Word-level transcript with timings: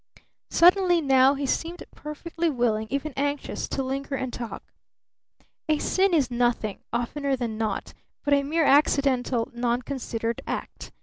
Suddenly 0.49 0.99
now 0.99 1.35
he 1.35 1.45
seemed 1.45 1.83
perfectly 1.93 2.49
willing, 2.49 2.87
even 2.89 3.13
anxious, 3.15 3.67
to 3.67 3.83
linger 3.83 4.15
and 4.15 4.33
talk. 4.33 4.63
"A 5.69 5.77
sin 5.77 6.11
is 6.11 6.31
nothing, 6.31 6.79
oftener 6.91 7.35
than 7.35 7.55
not, 7.55 7.93
but 8.23 8.33
a 8.33 8.41
mere 8.41 8.65
accidental, 8.65 9.51
non 9.53 9.83
considered 9.83 10.41
act! 10.47 10.91